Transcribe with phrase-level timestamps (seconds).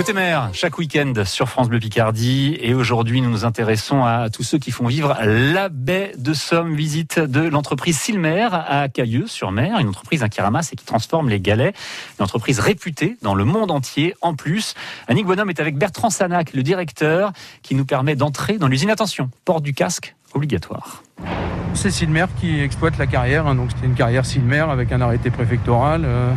[0.00, 2.56] Côté mer, chaque week-end sur France Bleu Picardie.
[2.62, 6.74] Et aujourd'hui, nous nous intéressons à tous ceux qui font vivre la baie de Somme.
[6.74, 11.76] Visite de l'entreprise Silmer à Cailleux-sur-Mer, une entreprise qui ramasse et qui transforme les galets.
[12.18, 14.14] Une entreprise réputée dans le monde entier.
[14.22, 14.72] En plus,
[15.06, 18.88] Annick Bonhomme est avec Bertrand Sanac, le directeur, qui nous permet d'entrer dans l'usine.
[18.88, 21.02] Attention, port du casque obligatoire.
[21.74, 23.54] C'est Silmer qui exploite la carrière, hein.
[23.54, 26.04] donc c'est une carrière Silmer avec un arrêté préfectoral.
[26.06, 26.32] Euh,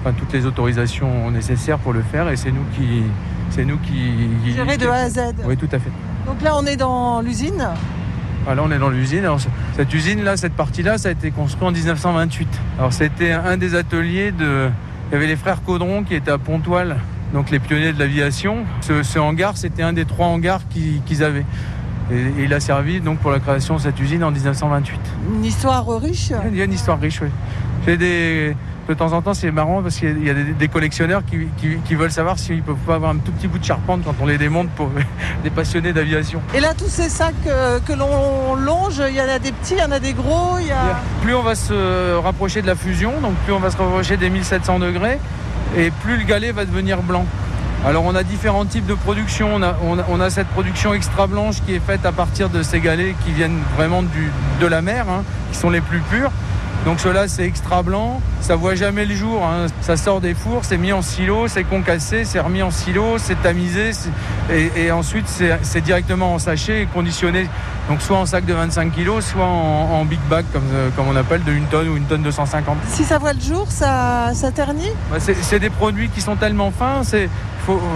[0.00, 3.02] enfin, toutes les autorisations nécessaires pour le faire et c'est nous qui
[3.50, 5.20] c'est nous qui Géré de A à Z.
[5.44, 5.90] Oui, tout à fait.
[6.26, 7.68] Donc là, on est dans l'usine.
[8.46, 9.24] Ah, là, on est dans l'usine.
[9.24, 9.40] Alors,
[9.76, 12.48] cette usine là, cette partie là, ça a été construit en 1928.
[12.78, 14.68] Alors c'était un des ateliers de
[15.10, 16.94] il y avait les frères Caudron qui étaient à Pontoise,
[17.34, 18.58] donc les pionniers de l'aviation.
[18.80, 21.44] Ce, ce hangar, c'était un des trois hangars qu'ils avaient.
[22.12, 25.00] Et, et il a servi donc pour la création de cette usine en 1928.
[25.34, 26.32] Une histoire riche.
[26.50, 27.28] Il y a une histoire riche, oui.
[27.86, 28.56] J'ai des
[28.90, 31.76] de temps en temps, c'est marrant parce qu'il y a des, des collectionneurs qui, qui-
[31.84, 34.26] qui veulent savoir s'ils peuvent pas avoir un tout petit bout de charpente quand on
[34.26, 34.90] les démonte pour
[35.44, 36.40] des passionnés d'aviation.
[36.54, 39.74] Et là, tous ces sacs euh, que l'on longe, il y en a des petits,
[39.74, 40.58] il y en a des gros.
[40.60, 41.00] Il y a...
[41.22, 44.28] Plus on va se rapprocher de la fusion, donc plus on va se rapprocher des
[44.28, 45.18] 1700 degrés,
[45.76, 47.24] et plus le galet va devenir blanc.
[47.86, 49.50] Alors on a différents types de production.
[49.54, 52.50] On a, on a- on a cette production extra blanche qui est faite à partir
[52.50, 56.00] de ces galets qui viennent vraiment du, de la mer, hein, qui sont les plus
[56.00, 56.30] purs.
[56.84, 59.66] Donc cela c'est extra blanc, ça voit jamais le jour, hein.
[59.82, 63.40] ça sort des fours, c'est mis en silo, c'est concassé, c'est remis en silo, c'est
[63.42, 63.90] tamisé
[64.50, 65.26] et, et ensuite
[65.62, 67.46] c'est directement en sachet et conditionné.
[67.88, 71.08] Donc soit en sac de 25 kg, soit en, en big bag comme, euh, comme
[71.08, 72.76] on appelle de 1 tonne ou une tonne 250.
[72.88, 74.92] Si ça voit le jour, ça, ça ternit?
[75.10, 77.28] Bah, c'est des produits qui sont tellement fins, c'est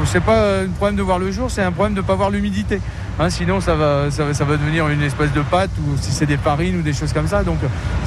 [0.04, 2.80] c'est pas un problème de voir le jour, c'est un problème de pas voir l'humidité.
[3.20, 6.82] Hein, sinon, ça va, devenir une espèce de pâte ou si c'est des farines ou
[6.82, 7.44] des choses comme ça.
[7.44, 7.58] Donc,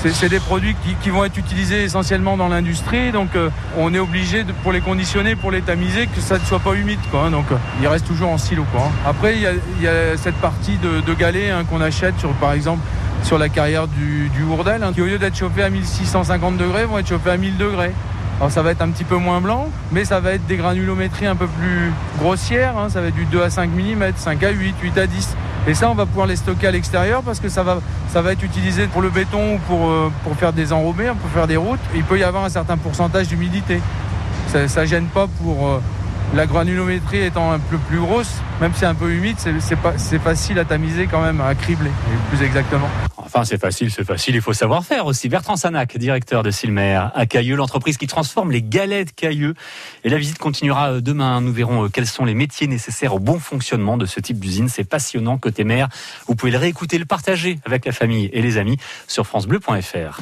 [0.04, 3.12] c'est des produits qui, vont être utilisés essentiellement dans l'industrie.
[3.14, 6.60] Donc, euh, on est obligé pour les conditionner, pour les tamiser, que ça ne soit
[6.60, 7.00] pas humide.
[7.10, 7.32] Quoi, hein.
[7.32, 8.66] donc, euh, il reste toujours en silo.
[8.74, 8.92] Quoi, hein.
[9.06, 9.42] Après, il
[9.82, 12.82] y a, cette partie de, galets qu'on achète sur, par exemple,
[13.24, 16.98] sur la carrière du, du Hourdel, qui au lieu d'être chauffé à 1650 degrés, vont
[16.98, 17.94] être chauffés à 1000 degrés.
[18.40, 21.26] Alors ça va être un petit peu moins blanc, mais ça va être des granulométries
[21.26, 22.78] un peu plus grossières.
[22.78, 22.88] hein.
[22.90, 25.36] Ça va être du 2 à 5 mm, 5 à 8, 8 à 10.
[25.68, 28.32] Et ça, on va pouvoir les stocker à l'extérieur parce que ça va, ça va
[28.34, 31.58] être utilisé pour le béton ou pour, euh, pour faire des enrobés, pour faire des
[31.58, 31.80] routes.
[31.96, 33.82] Il peut y avoir un certain pourcentage d'humidité.
[34.50, 35.82] Ça, ça gêne pas pour euh,
[36.34, 40.60] la granulométrie étant un peu plus grosse, même si c'est un peu humide, c'est facile
[40.60, 41.92] à tamiser quand même, à cribler,
[42.30, 42.90] plus exactement.
[43.18, 45.28] Enfin, c'est facile, c'est facile, il faut savoir faire aussi.
[45.28, 49.54] Bertrand Sanac, directeur de Silmer à Cailleux, l'entreprise qui transforme les galets de Cailleux.
[50.06, 51.42] Et la visite continuera euh, demain.
[51.42, 54.70] Nous verrons euh, quels sont les métiers nécessaires au bon fonctionnement de ce type d'usine.
[54.70, 55.90] C'est passionnant côté mer.
[56.28, 58.78] Vous pouvez le réécouter, le partager avec la famille et les amis
[59.08, 60.22] sur francebleu.fr.